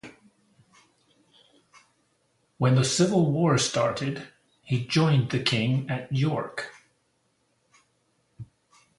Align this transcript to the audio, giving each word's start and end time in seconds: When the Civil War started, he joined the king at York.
When 2.57 2.73
the 2.73 2.83
Civil 2.83 3.31
War 3.31 3.59
started, 3.59 4.29
he 4.63 4.83
joined 4.87 5.29
the 5.29 5.43
king 5.43 5.87
at 5.91 6.11
York. 6.11 6.73